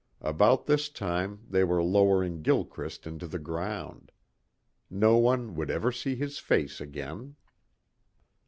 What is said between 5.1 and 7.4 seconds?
one would ever see his face again.